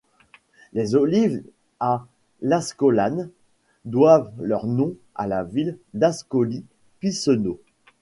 Les 0.73 0.95
olives 0.95 1.43
à 1.79 2.07
l'ascolane 2.41 3.29
doivent 3.85 4.33
leur 4.41 4.65
nom 4.65 4.95
à 5.13 5.27
la 5.27 5.43
ville 5.43 5.77
d'Ascoli 5.93 6.65
Piceno. 6.99 7.59